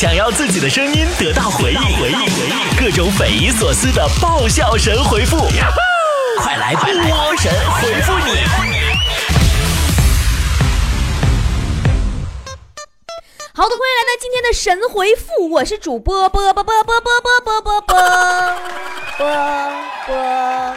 [0.00, 5.36] 想要自己的声音得到回应，回应，回应，各种匪夷所思的爆笑神回复，
[6.38, 6.86] 快来波
[7.36, 8.30] 神回复你！
[13.52, 17.98] 好的，欢迎来到今天的神回复，我是主播波波波波波波波波波波
[20.06, 20.76] 波。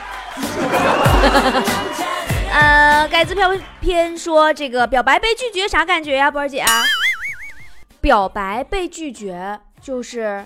[2.51, 3.49] 呃，盖子飘
[3.79, 6.65] 偏说这个表白被拒绝啥感觉呀，波儿姐？
[8.03, 10.45] 表白被拒绝就是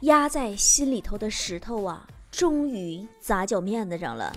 [0.00, 4.30] 压在心里头的石头啊，终于砸脚面子上了。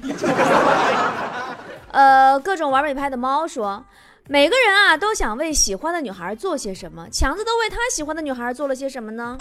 [1.91, 3.83] 呃，各种完美派的猫说，
[4.29, 9.35] 每个人啊都想为喜欢的女孩做些什么，强子都为他喜欢的女孩做了些什么呢？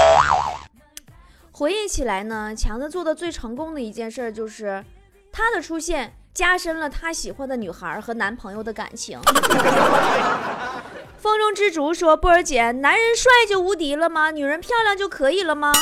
[1.53, 4.85] 回忆起来呢，强子做的最成功的一件事就是
[5.31, 6.13] 他的出现。
[6.35, 9.21] 加深了他喜欢的女孩和男朋友的感情。
[11.25, 14.31] 风中之烛说：“波儿姐，男人帅就无敌了吗？
[14.31, 15.73] 女人漂亮就可以了吗？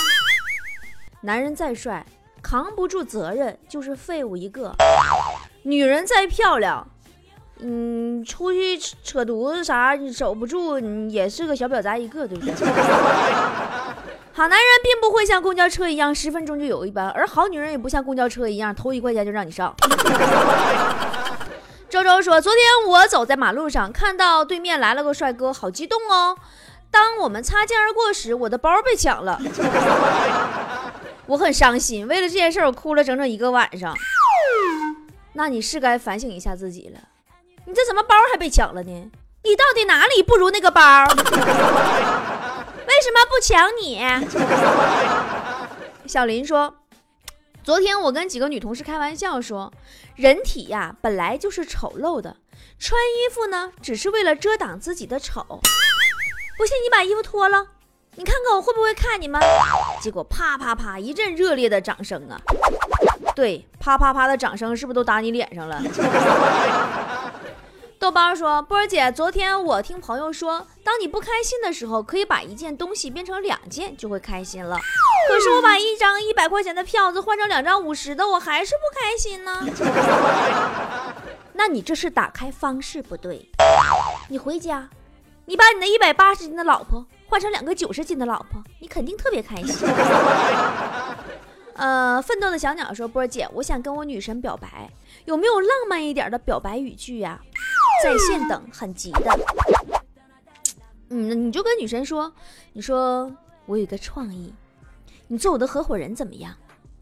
[1.22, 2.06] 男人再帅，
[2.40, 4.72] 扛不住责任就是废物一个；
[5.64, 6.86] 女人再漂亮，
[7.58, 12.54] 嗯，出去扯犊子啥你守不住，也是个小婊砸一个，对不对？”
[14.34, 19.74] 好男人并不会像公交车一样十分钟就有一班，而好女人也不像公交车一样投一块钱就让你上。
[22.22, 26.36] 说：“昨天我走在马路上，看到对面来了个帅哥，好激动哦。
[26.90, 29.40] 当我们擦肩而过时，我的包被抢了，
[31.26, 32.06] 我很伤心。
[32.06, 33.96] 为了这件事，我哭了整整一个晚上。
[35.34, 37.00] 那你是该反省一下自己了，
[37.66, 39.10] 你这怎么包还被抢了呢？
[39.44, 41.04] 你到底哪里不如那个包？”
[42.84, 44.00] 为什么不抢你？
[46.06, 46.74] 小林说
[47.64, 49.72] ：“昨天我跟几个女同事开玩笑说，
[50.16, 52.36] 人体呀本来就是丑陋的，
[52.76, 55.44] 穿衣服呢只是为了遮挡自己的丑。
[56.58, 57.68] 不信你把衣服脱了，
[58.16, 59.40] 你看看我会不会看你们？”
[60.02, 62.36] 结果啪啪啪一阵热烈的掌声啊！
[63.36, 65.80] 对，啪啪啪的掌声是不是都打你脸上了？
[68.02, 74.76] 豆包说：“波儿姐，昨天我听朋友说，当你不开心的时候，可以把一件东西变成两件，就会开心了。
[75.28, 79.64] 可是我把一张一百块钱的票子换成两张五十的，我还是不开心呢。
[81.54, 83.48] 那你这是打开方式不对。
[84.28, 84.88] 你回家，
[85.44, 89.88] 你把你那一百八十斤的老婆换成两个九十斤的老婆，你肯定特别开心。
[91.74, 94.90] 呃，奋斗的小鸟说：波儿姐，我想跟我女神表白，
[95.24, 97.40] 有没有浪漫一点的表白语句呀？”
[98.02, 99.38] 在线等，很急的。
[101.10, 102.32] 嗯，你就跟女神说，
[102.72, 103.30] 你说
[103.66, 104.52] 我有一个创意，
[105.28, 106.54] 你做我的合伙人怎么样？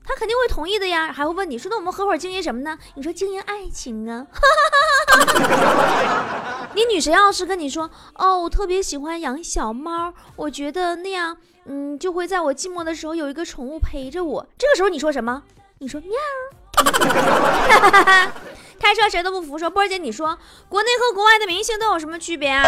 [0.03, 2.77] 她肯定会同意的呀，还会问你说那我们合伙经营什么呢？
[2.95, 4.27] 你说经营爱情啊。
[6.75, 11.37] 你女神要是跟你说，哦，我特别喜欢养小猫，我觉得那样，
[11.67, 14.47] 嗯，就会在我寂寞的时候有一个宠物陪着我。
[14.59, 15.43] 这个时候你说什么？
[15.79, 16.11] 你说喵。
[18.81, 22.65] 开车谁都不服，说波儿姐，你说国内和国外的明星都有什么区别啊？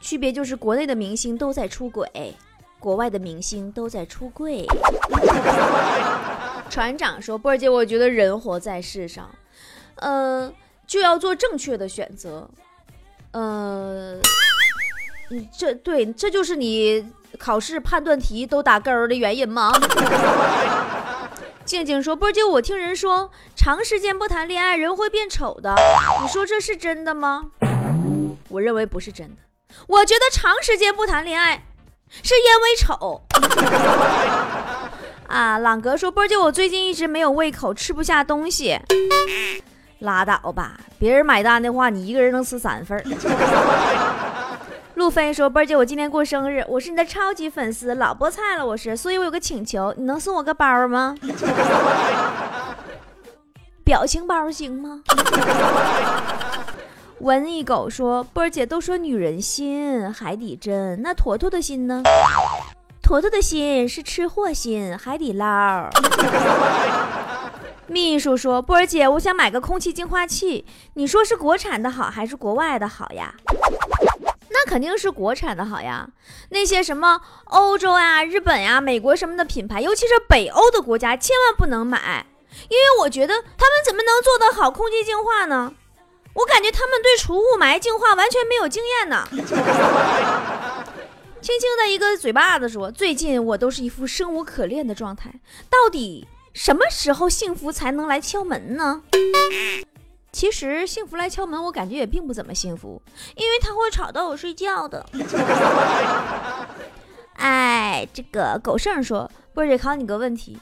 [0.00, 2.36] 区别就是国内的明星都在出轨，
[2.78, 4.66] 国外的明星都在出柜。
[6.68, 9.30] 船长说波儿姐，我觉得人活在世上，
[9.96, 10.52] 呃，
[10.86, 12.48] 就要做正确的选择。
[13.32, 14.20] 呃，
[15.56, 17.04] 这对，这就是你
[17.38, 19.72] 考试判断题都打勾的原因吗？
[21.64, 25.74] 静静说：“波姐，我听人说，长时间不谈恋爱，人会变丑的。
[26.20, 27.46] 你说这是真的吗？
[28.48, 29.36] 我认为不是真的。
[29.86, 31.64] 我觉得长时间不谈恋爱，
[32.22, 33.22] 是因为丑。
[35.26, 38.78] 啊，朗格说，波姐，我最近一直没有胃口，吃不下东西。
[40.00, 43.02] 拉倒吧，别人买单的话，你一个人能吃三份。”
[44.94, 51.16] 路飞说：“波儿姐，我今天过生日，我是你的超级粉丝，老菠菜了，我是，所以我有个请求，你能送我个包吗？
[53.84, 55.02] 表情包行吗？”
[57.18, 62.02] 文艺狗说：“波儿姐都说女人心海底针，那坨坨的心呢？
[63.02, 65.90] 坨坨的心是吃货心，海底捞。
[67.86, 70.64] ”秘书说：“波儿姐，我想买个空气净化器，
[70.94, 73.34] 你说是国产的好还是国外的好呀？”
[74.64, 76.08] 肯定是国产的好呀，
[76.50, 82.26] 那些什么欧洲呀、日本呀、美国什么的品牌，尤其是北欧的国家，千万不能买，
[82.68, 85.72] 因为我觉得他们怎么能做得好空气净化呢？
[86.34, 89.28] 我感觉他们对除雾霾净化完全没有经验呢。
[91.40, 95.30] 轻轻的一个嘴巴子说：“最近我都是一副生无可恋的状态，
[95.68, 99.02] 到底什么时候幸福才能来敲门呢？”
[100.34, 103.00] 其实幸福来敲门，我感觉也并不怎么幸福，
[103.36, 105.06] 因为他会吵到我睡觉的。
[107.34, 110.58] 哎，这个狗剩说，波姐考你个问题，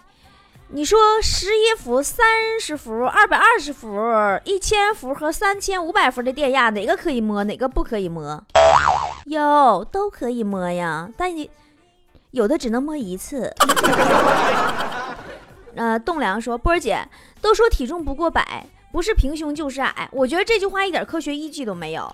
[0.68, 2.26] 你说十一伏、三
[2.60, 3.98] 十伏、二百二十伏、
[4.44, 8.44] 一千伏和三千五百伏的电压，哪个可以摸，哪个不可以摸？
[9.24, 11.50] 有，都可以摸呀，但你
[12.32, 13.50] 有的只能摸一次。
[15.74, 17.08] 呃，栋梁说，波姐
[17.40, 22.06] 都说体重不过百，不是平胸就是矮，我觉得这句话一点科学依据都没有。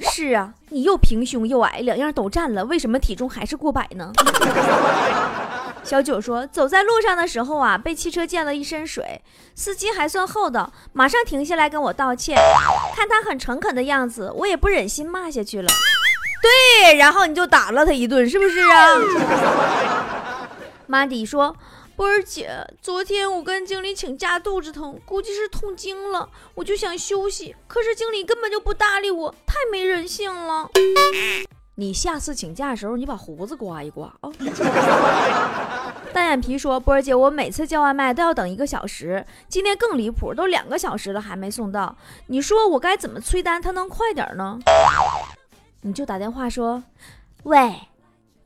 [0.00, 4.10] 是啊，你又平胸又矮，两样都占了，为什么体重还是过百呢？
[5.84, 9.20] 小九说，走在路上的时候啊，被汽车溅了一身水，
[9.54, 12.34] 司机还算厚道，马上停下来跟我道歉。
[12.96, 15.68] 看他很诚恳的样子，我也不忍心骂下去了。
[16.42, 18.96] 对，然后你就打了他一顿，是不是啊？
[20.86, 21.54] 马迪说。
[22.00, 30.70] 波儿姐，昨天我跟经理请假，肚子疼，估计是痛经了，我就想休息，可是经理根本就不搭理我，太没人性了。
[31.74, 34.32] 你下次请假的时候，你把胡子刮一刮啊。
[36.14, 41.94] 单眼皮说：“波儿姐，我每次叫外卖都要等一个小时，今天更离谱，都两个小时了还没送到。
[42.28, 44.58] 你说我该怎么催单，他能快点呢？
[45.82, 46.82] 你就打电话说，
[47.42, 47.74] 喂。”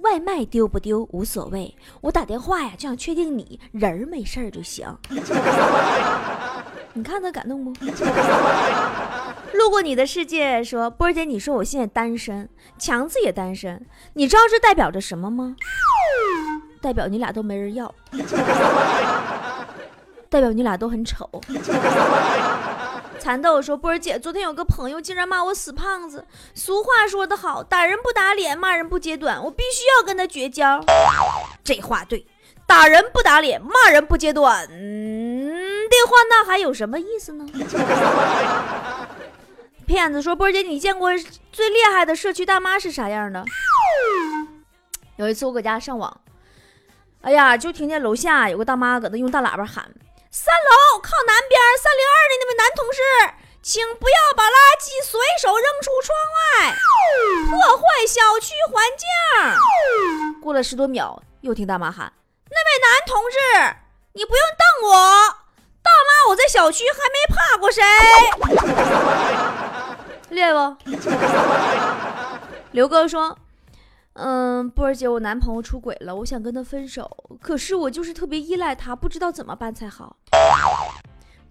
[0.04, 4.86] 外卖丢不丢无所谓，我打电话呀就想确定你人儿没事儿就行。
[6.92, 7.72] 你看他感动不？
[9.54, 12.48] 路过你的世界说，波儿姐，你说我现在单身，
[12.78, 15.56] 强子也单身，你知道这代表着什么吗？
[16.82, 17.92] 代表你俩都没人要，
[20.28, 21.28] 代表你俩都很丑。
[23.24, 26.26] 蚕豆说：“波儿姐，昨天有个朋友竟然骂我死胖子。
[26.52, 30.84] 俗话说得好，打人不打脸，骂人不揭短，我必须要跟他绝交。
[31.64, 32.26] 这话对，
[32.66, 34.74] 打人不打脸，骂人不揭短的
[36.06, 37.46] 话，那还有什么意思呢？”
[39.86, 41.08] 骗子说：“波儿姐，你见过
[41.50, 43.42] 最厉害的社区大妈是啥样的？”
[45.16, 46.20] 有一次我搁家上网，
[47.22, 49.90] 哎呀，就听见楼下有个大妈搁那用大喇叭喊。
[50.34, 52.98] 三楼靠南边三零二的那位男同事，
[53.62, 56.74] 请不要把垃圾随手扔出窗外，
[57.50, 59.06] 破坏小区环境。
[60.40, 62.12] 过了十多秒，又听大妈喊
[62.50, 63.38] ：“那位男同志，
[64.14, 64.92] 你不用瞪我，
[65.80, 67.80] 大妈我在小区还没怕过谁。”
[70.34, 70.76] 厉害不？
[72.72, 73.38] 刘哥说。
[74.16, 77.10] 嗯，波儿姐，我男朋友出轨了，我想跟他分手，
[77.42, 80.14] 可是我就是特别依赖他，不知道怎么办才好。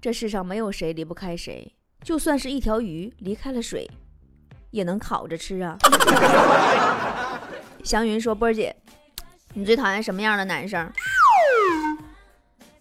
[0.03, 1.73] 这世上没有谁离不开谁，
[2.03, 3.89] 就算是一条鱼离开了水，
[4.71, 5.77] 也能烤着吃啊。
[7.85, 8.75] 祥云说：“波儿姐，
[9.53, 10.81] 你最讨厌什么样的男生？”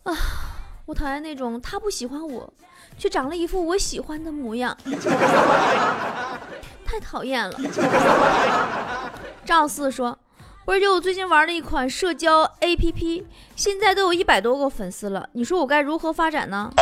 [0.03, 0.13] 啊，
[0.85, 2.53] 我讨厌那种他不喜欢我，
[2.99, 4.77] 却长了一副我喜欢的模样，
[6.85, 7.57] 太讨厌了。
[9.47, 10.19] 赵四说
[10.73, 13.23] ：“而且，我最近玩了一款社交 APP，
[13.55, 15.29] 现在都有一百多个粉丝了。
[15.33, 16.73] 你说我该如何发展呢？”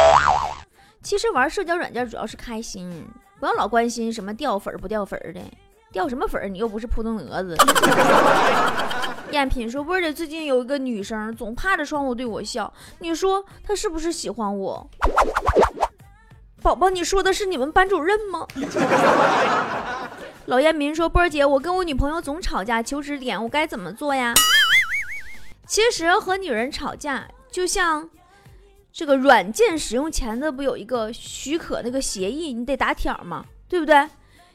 [1.02, 3.04] 其实玩社交软件主要是开心，
[3.40, 5.40] 不要老关心什么掉粉不掉粉的，
[5.90, 6.54] 掉什么粉？
[6.54, 7.56] 你又不是扑腾蛾子。
[9.32, 14.88] 赝品说：“波儿姐，最近有一个女生总趴着窗户对我笑，你说她是不是喜欢我？”
[16.62, 18.46] 宝宝，你说的是你们班主任吗？
[20.50, 24.34] 老烟民说：“波儿姐，我跟我女朋友总吵架，求指点，我该怎么做呀？”
[25.64, 28.10] 其实和女人吵架，就像
[28.92, 33.44] 这个软件使用前的不有一个许可那个协议，你得打条吗？
[33.68, 34.08] 对不对？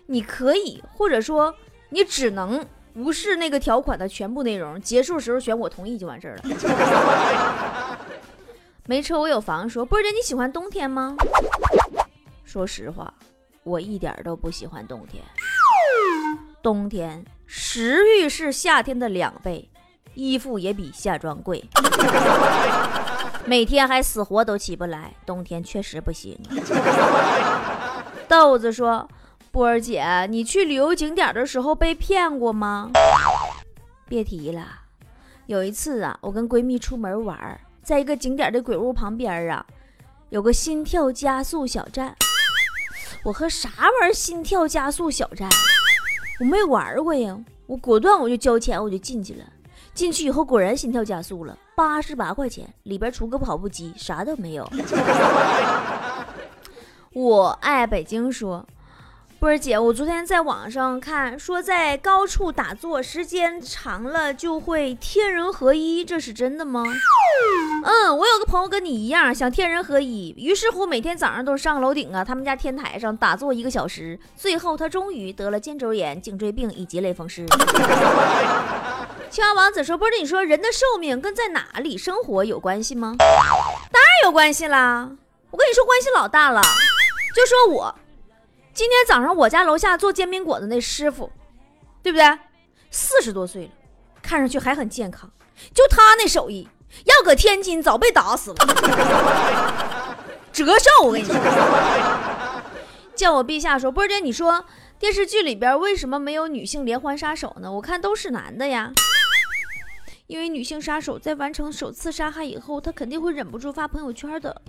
[0.08, 1.56] 你可以，或者说
[1.88, 2.66] 你只能
[2.96, 7.98] 无视那个条款的全部内容，结束时候选我同意就完事儿了。
[8.86, 11.16] 没车我有房说：“波儿姐，你喜欢冬天吗？”
[12.44, 13.14] 说实话，
[13.64, 15.24] 我一点都不喜欢冬天。
[16.66, 19.70] 冬天食欲是夏天的两倍，
[20.16, 21.64] 衣服也比夏装贵，
[23.46, 26.36] 每天还死活都起不来，冬天确实不行。
[28.28, 29.08] 豆子说
[29.54, 32.90] ：“波儿姐，你去旅游景点的时候被骗过吗？”
[34.10, 34.66] 别提了，
[35.46, 39.64] 有一次啊，我跟闺蜜出门玩，在一个景点的鬼屋旁边啊，
[40.30, 42.16] 有个心跳加速小站。
[43.24, 45.48] 我和啥玩意儿心跳加速小站？
[46.40, 49.44] 我没玩过呀，我果断我就交钱，我就进去了。
[49.94, 54.70] 进去以后果然心跳加速了，八十八块钱，里边除个跑步机啥都没有。
[57.14, 58.66] 我爱北京说。
[59.38, 66.84] 波儿姐，我昨天在网上看，说在高处打坐时间长了就会天人合一，这是真的吗？
[67.84, 77.46] 嗯，我有个朋友跟你一样想天人合一，于是乎每天早上都上楼顶啊，他们家天台上打坐一个小时，最后他终于得了肩周炎、颈椎病以及类风湿。
[79.30, 83.16] 青蛙王子说：“不是你说人的寿命跟在哪里生活有关系吗？
[83.20, 85.10] 当然有关系啦！
[85.52, 86.62] 我跟你说，关系老大了。
[87.36, 87.94] 就说我
[88.76, 91.32] 今天早上我家楼下做煎饼果子那师傅，
[92.04, 92.38] 对不对？
[92.92, 93.72] 四十多岁了，
[94.22, 95.32] 看上去还很健康。
[95.74, 96.68] 就他那手艺，
[97.06, 98.58] 要搁天津早被打死了，
[100.52, 101.06] 折寿！
[101.06, 101.34] 我跟你说，
[103.16, 104.66] 叫我陛下说，波姐，你说。”
[105.00, 107.72] 电视剧里边为什么没有女性连环杀手呢？
[107.72, 108.92] 我看都是男的呀。
[110.28, 114.62] 因为女性杀手在完成首次杀害以后，她肯定会忍不住发朋友圈的。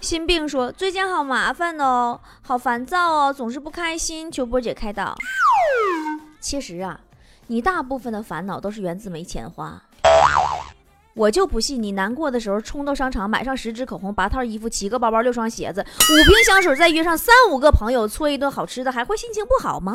[0.00, 5.14] 心病说最近好麻烦哦，好烦躁哦，总是不开心，求波姐开导。
[6.40, 6.98] 其实啊，
[7.48, 9.82] 你大部分的烦恼都是源自没钱花。
[11.12, 19.94] 我就不信你难过的时候冲到商场买上十支口红、八套衣服、七个包包、六双鞋子、五瓶香水，再约上三五个朋友搓一顿好吃的，还会心情不好吗？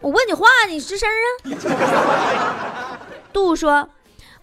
[0.00, 1.08] 我问你话，你吱声
[1.70, 2.98] 啊！
[3.32, 3.88] 杜说：“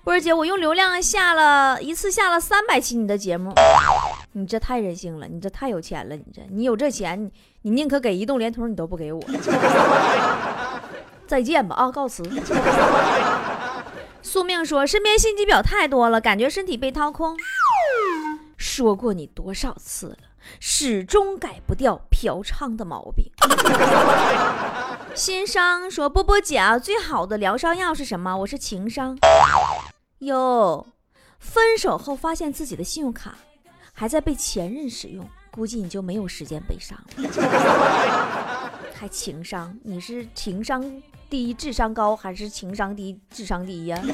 [0.03, 3.53] 波儿姐，我用流量下了一次下了三百期你的节目，
[4.31, 7.31] 你这太任性了，你这太有钱了，你这你有这钱，
[7.61, 9.21] 你宁可给移动、联通，你都不给我。
[11.27, 12.23] 再见吧啊，告辞。
[14.23, 17.37] ”宿命说：“身边心机婊太多了，感觉身体被掏空。”
[18.57, 20.17] 说过你多少次了，
[20.59, 23.25] 始终改不掉嫖娼的毛病。
[25.13, 28.35] 心伤说：“波波姐啊，最好的疗伤药是什么？
[28.37, 29.15] 我是情商。
[30.21, 30.85] 哟，
[31.39, 33.35] 分手后发现自己的信用卡
[33.91, 37.29] 还在被前任使用，估计你就没有时间悲伤了。
[38.93, 39.75] 还情商？
[39.83, 43.19] 你是情商？”第一智商高还是情商低？
[43.29, 43.99] 智商低呀。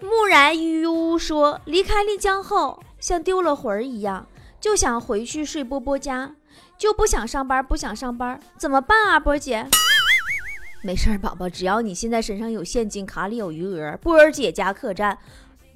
[0.00, 4.26] 木然悠说：“离开丽江后，像丢了魂儿一样，
[4.58, 6.34] 就想回去睡波波家，
[6.76, 9.68] 就不想上班，不想上班，怎么办啊，波姐？”
[10.82, 15.18] 没事儿，宝宝，只要你现在身上有现金，卡里有余额，波儿姐家客栈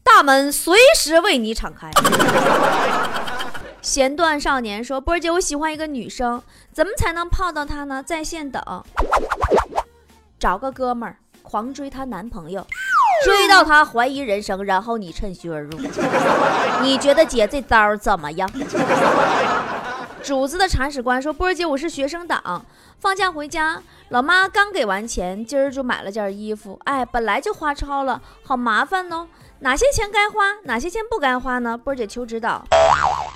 [0.02, 1.90] 大门随时为你敞开。
[3.82, 6.42] 弦断少年说：“波儿姐，我喜欢一个女生，
[6.73, 8.02] 怎么才能泡到她呢？
[8.02, 8.62] 在线等。”
[10.40, 12.66] 找个哥们儿狂追她男朋友，
[13.25, 15.78] 追到她怀疑人生，然后你趁虚而入。
[16.80, 18.50] 你觉得姐这招怎么样？
[20.25, 22.64] 主子的铲屎官说：“波儿姐，我是学生党，
[22.99, 26.81] 放假回家，老妈刚给完钱，今儿就买了件衣服。
[26.85, 29.28] 哎，本来就花超了，好麻烦哦。
[29.59, 31.76] 哪些钱该花，哪些钱不该花呢？
[31.76, 32.64] 波儿姐求指导。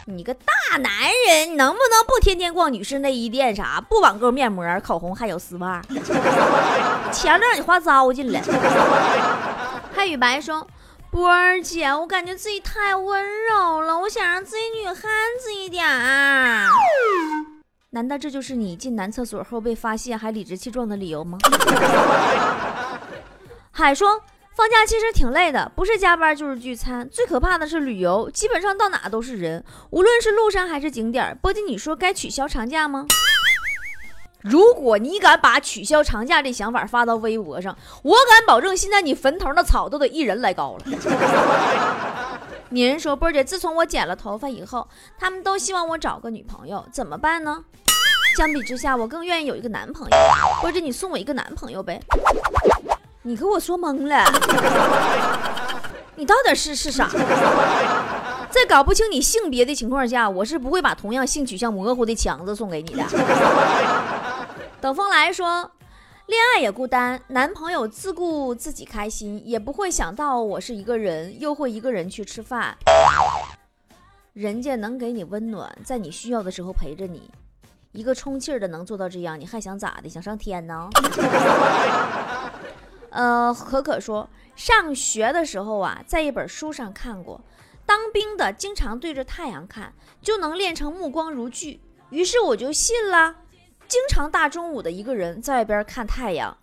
[0.06, 0.90] 你个大男
[1.28, 3.78] 人，能不能不天天逛女士内衣店啥？
[3.86, 5.82] 不网购面膜、口红，还有丝袜。
[7.12, 8.40] 钱都让你花糟践了。
[9.94, 10.66] 还雨白说
[11.10, 14.96] ：“波儿姐，我感觉自己太温柔了，我想让自己女汉
[15.42, 15.86] 子一点。
[17.90, 21.38] 难道这就是你进男厕所后被发现还理直气壮的理由吗？”
[23.72, 24.20] 海说
[24.54, 31.36] ：“放假其实挺累的，不是加班就是聚餐，最可怕的是旅游，基本上到哪都是人，无论是路上还是景点。
[31.40, 33.06] 波姐，你说该取消长假吗？”
[34.40, 40.84] 如果你敢把取消长假这想法发到微博上，我敢保证，现在你坟头的草都得一人来高了。
[42.70, 44.86] 女人说：“波姐，自从我剪了头发以后，
[45.18, 47.64] 他们都希望我找个女朋友，怎么办呢？
[48.36, 50.16] 相比之下，我更愿意有一个男朋友。
[50.60, 52.00] 波姐，你送我一个男朋友呗？
[53.22, 54.24] 你给我说懵了，
[56.14, 57.08] 你到底是是啥？
[58.58, 63.04] 在搞不清你性别的情况下，我是不会把同样性取向模糊的强子送给你的。
[64.80, 65.70] 等风来说，
[66.26, 72.76] 恋爱也孤单，男朋友自顾自己开心，也不会想到我是一个人，又会一个人去吃饭。
[74.32, 77.30] 人家能给你温暖，在你需要的时候陪着你，
[77.92, 80.08] 一个充气儿的能做到这样，你还想咋的？
[80.08, 80.90] 想上天呢？
[83.10, 87.40] 呃，可可说，上学的时候啊，在一本书上看过。
[87.88, 91.80] 当兵的经常对着太阳看，就能练成目光如炬。
[92.10, 93.34] 于是我就信了，
[93.88, 96.54] 经常大中午的一个人在外边看太阳。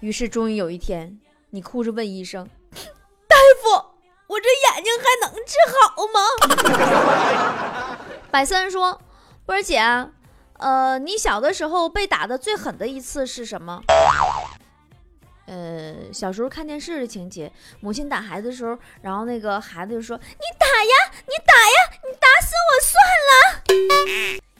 [0.00, 2.46] 于是终于有一天，你哭着问医生
[3.26, 3.70] ：“大夫，
[4.26, 7.96] 我这眼睛还能治好吗？”
[8.30, 9.00] 百森说
[9.46, 9.80] ：“波儿姐，
[10.58, 13.82] 呃，你小的时候被打的最狠的一次是什么？”
[15.46, 17.50] 呃，小时候看电视的情节，
[17.80, 23.00] 母亲打孩子的时候，然后那个孩子就说：“你打呀，你打呀，你打死我算
[23.30, 23.32] 了。”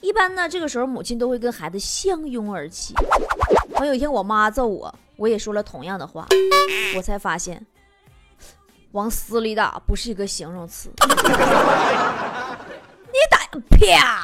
[0.01, 2.95] 一般呢，这个时候母亲都会跟孩子相拥而泣。
[3.71, 6.27] 完有一天我妈揍我，我也说了同样的话，
[6.97, 7.67] 我才发现，
[8.93, 10.91] 往死里打不是一个形容词。
[13.11, 13.39] 你打
[13.71, 14.23] 啪！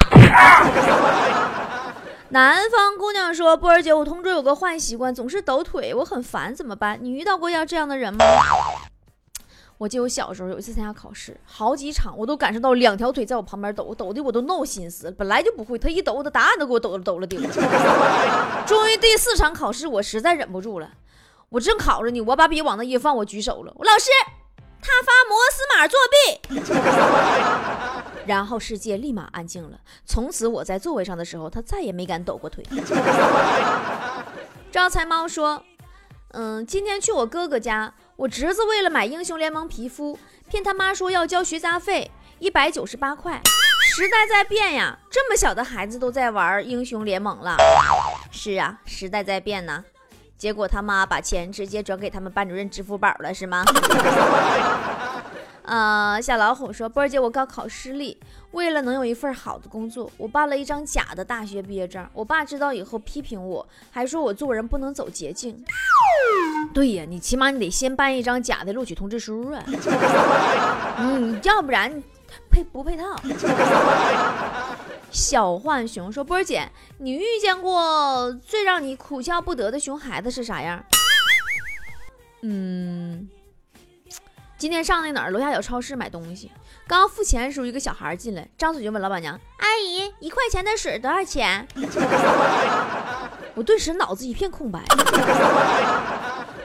[2.32, 6.98] 南方姑娘说：“波儿姐，我同桌有个坏习惯，总是抖腿，我很烦，怎么办？
[7.02, 8.24] 你遇到过要这样的人吗？”
[9.76, 15.10] 我记得我小时候有一次参加考试，好几场我都感受到两条腿在我旁边抖，抖的我都闹心思。
[15.10, 17.48] 本来就不会，他一抖，我的答案都给我抖了抖了丢了。
[18.64, 20.88] 终于第四场考试，我实在忍不住了，
[21.50, 24.08] 我正考着呢，我把笔往那一放，我举手了，我老师，
[24.80, 28.01] 他发摩斯码作弊。
[28.26, 29.78] 然后世界立马安静了。
[30.04, 32.64] 从此我在座位上的时候，他再也没敢抖过腿。
[34.70, 35.62] 招财猫说
[36.32, 43.40] ：“嗯，今天去我哥哥家，我侄子为了买英雄联盟皮肤，骗他妈说要交学杂费一百九十八块。
[43.94, 47.56] 时代在变呀，这么小的孩子都在玩英雄联盟了。
[48.30, 49.84] 是啊，时代在变呢。
[50.38, 53.62] 结果他妈把钱直接转给他们班主任支付宝了，是吗？”
[55.64, 58.18] 呃，小老虎说：“波儿姐，我高考失利，
[58.50, 62.04] 为了能有一份好的工作，我办了一张假的大学毕业证。
[62.12, 65.64] 我爸知道以后批评我，还说我做人不能走捷径。
[66.74, 69.64] 对呀，你起码你得先办一张假的录取通知书啊，
[70.98, 72.02] 嗯，要不然
[72.50, 73.04] 配不配套？”
[75.12, 80.84] 小浣熊说：“波儿姐，你遇见过最让你哭笑不得的熊孩子是啥样？”
[82.42, 83.28] 嗯。
[84.62, 86.48] 今天上那哪儿楼下有超市买东西，
[86.86, 91.66] 刚付钱的时候，一个小孩进来，张嘴就问老板娘：“阿姨，一块钱的水多少钱？”
[93.56, 94.80] 我顿时脑子一片空白。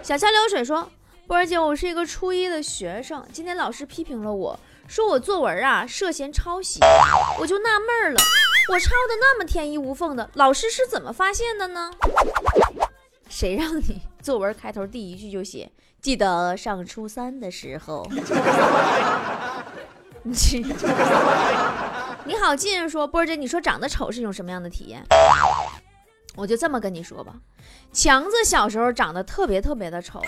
[0.04, 0.92] 小桥流水说
[1.26, 6.80] ：“波儿姐，我是一个初一的学生，今天老师批评了我，说我作文啊涉嫌抄袭，
[7.40, 8.22] 我就纳闷了，
[8.70, 11.92] 我抄的那么天衣无缝的，老师是怎么发现的呢？
[13.40, 18.04] 谁让你 作文开头第一句就写？”记得上初三的时候，
[20.24, 20.34] 你
[22.42, 25.04] 好，近说波姐，你说长得丑是一种什么样的体验？
[26.36, 27.36] 我就这么跟你说吧，
[27.94, 30.20] 强子小时候长得特别特别的丑，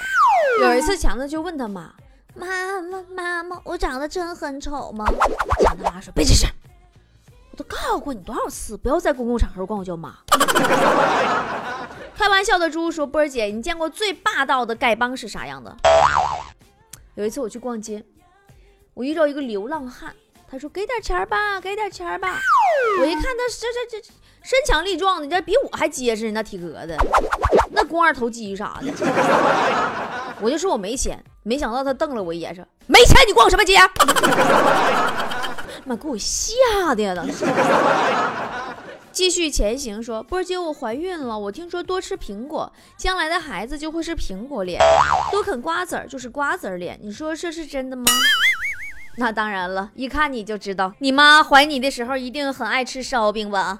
[0.61, 1.91] 有一次强子就问他妈
[2.37, 5.03] ：“妈妈妈妈，我长得真很丑吗？”
[5.65, 6.47] 强他妈说：“别吱声，
[7.49, 10.13] 我都告诉过你多少次，不要在公共场合管我叫妈。”
[12.19, 15.73] 开玩笑的猪说：“波儿姐，你见过最霸道的丐帮是啥样的？”
[17.15, 18.03] 有一次我去逛街，
[18.93, 20.13] 我遇到一个流浪汉，
[20.51, 22.37] 他说：“给点钱吧，给点钱吧。”
[22.99, 24.09] 我一看他这这这
[24.43, 26.93] 身强力壮的，这比我还结实，那体格子，
[27.71, 28.91] 那肱二头肌啥的。
[30.41, 33.77] 我就说我没钱，没想到他瞪了我一眼，说：“没钱你逛什么街？”
[35.87, 37.15] 妈，给我吓的呀！
[37.15, 37.45] 当时。
[39.11, 41.37] 继续前行，说波儿姐，我怀孕了。
[41.37, 44.79] 我听说多吃苹果，将来的孩子就会是苹果脸；
[45.31, 46.97] 多啃瓜子儿就是瓜子儿脸。
[47.01, 48.05] 你说这是真的吗？
[49.17, 53.79] 那当然了，一看你就知道，你妈怀你的时候一定很爱吃烧饼吧？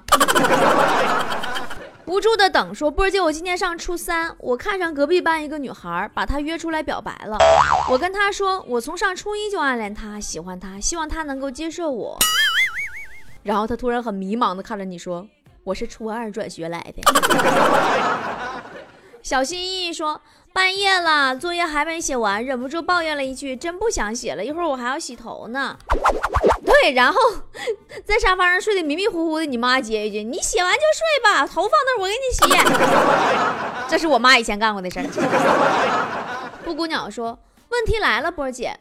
[2.06, 7.38] 无助的等说波儿姐，我今年上初三，我看上隔壁班一个女孩，把她约出来表白了。
[7.88, 12.18] 我跟她说，我从上初一就暗恋她，喜欢她，希望她能够接受我。
[13.42, 15.26] 然后他突然很迷茫的看着你说
[15.64, 17.02] ：“我是初二转学来的。
[19.22, 20.20] ”小心翼翼说
[20.52, 25.76] ：“半夜了，作业还没写完，忍不住抱怨了一句：真不想写了，一会儿我还要洗头呢。”
[26.64, 27.18] 对，然后
[28.04, 32.44] 在沙发上睡得迷迷糊糊的，你妈接一句：“你写完就睡吧，头放那儿我给你洗。
[33.88, 35.04] ”这是我妈以前干过的事儿。
[36.64, 37.38] 布谷鸟说
[37.70, 38.78] ：“问题来了，波姐，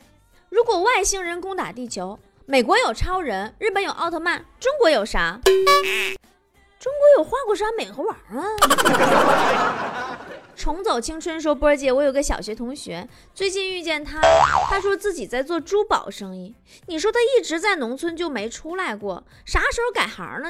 [0.49, 2.17] 如果外星人攻打地球？”
[2.51, 5.39] 美国有超人，日本有奥特曼，中国有啥？
[5.43, 10.17] 中国有花果山美猴王啊！
[10.57, 14.19] 重走青春说波儿姐，我有个小学同学，最近遇见他，
[14.67, 16.55] 他说自己在做珠宝生意。
[16.87, 20.49] 你说他一直在农村就没出来过，啥时候改行了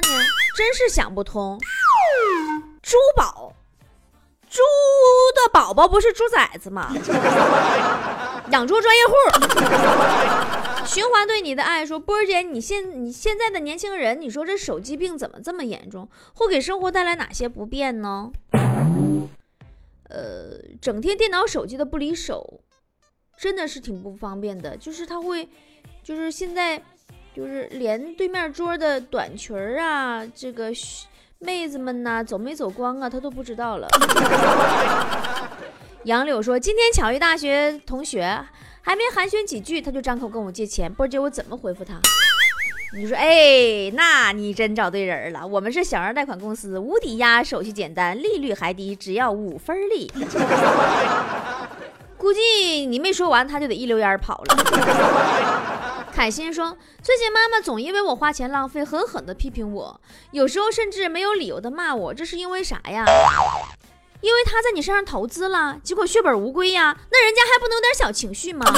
[0.56, 1.60] 真是想不通。
[2.80, 3.52] 珠宝，
[4.48, 4.62] 猪
[5.36, 6.90] 的宝宝不是猪崽子吗？
[8.52, 9.12] 养猪专业户。
[10.86, 16.08] 循环对你的爱说，波儿姐，你现你现在的年轻人，你说这手机病怎么这么严重？
[16.34, 18.30] 会给生活带来哪些不便呢？
[20.08, 22.60] 呃，整天电脑手机的不离手，
[23.38, 24.76] 真的是挺不方便的。
[24.76, 25.48] 就是他会，
[26.02, 26.82] 就是现在，
[27.34, 30.72] 就是连对面桌的短裙儿啊，这个
[31.38, 33.86] 妹子们呐，走没走光啊，他都不知道了。
[36.04, 38.44] 杨柳说，今天巧遇大学同学。
[38.82, 42.00] 还没寒暄几句，他就张口跟我借钱，波姐我怎么回复他？
[42.96, 45.46] 你说，哎，那你真找对人了。
[45.46, 50.10] 我们是小额贷款公司，无抵押，手续简单，利率还低，只要五分利。
[52.16, 54.56] 估计你没说完，他就得一溜烟跑了。
[56.12, 60.00] 海鑫说：“最近妈妈总因为我花钱浪费，狠狠地批评我，
[60.32, 63.04] 有时候甚至没有理由的骂我，这是因为啥呀？”
[64.20, 68.66] 因为他在你身上投资了，结果血本无归呀，那人家还不能有点小情绪吗？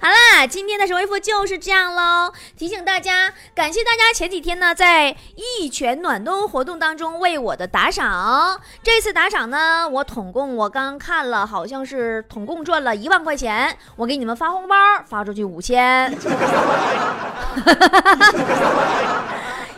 [0.00, 2.32] 好啦，今天的神回复就是这样喽。
[2.56, 8.60] 提醒大家，感谢大家前几天呢在一拳暖冬活动当中为我的打赏。
[8.82, 13.76] 这次打赏呢，我统共我刚看了，好像是统共赚了一万块钱。
[13.96, 14.76] 我给你们发红包，
[15.06, 16.16] 发出去五千。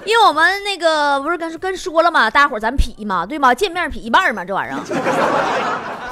[0.05, 2.31] 因为我们那个不是跟跟说了吗？
[2.31, 3.55] 大伙儿咱劈嘛，对吗？
[3.55, 4.81] 见面劈一半嘛，这玩意儿。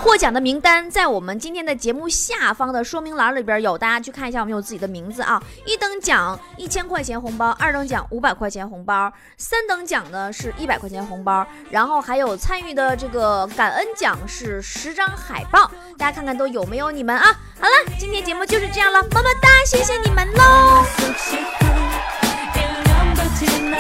[0.01, 5.43] 获奖的名单在我们今天的节目下方的说明栏里边有，大家去看一下，我们有自己的名字啊。
[5.67, 17.27] 一等奖一千块钱红包，二等奖五百块钱红包，三等奖呢是一百块钱红包，然后还有参与的这个感恩奖是十张海报，大家看看都有没有你们啊？
[17.61, 20.85] 好了，今天节目就是这样了，么么哒，谢谢你们喽。
[23.28, 23.74] 어때고 멋지는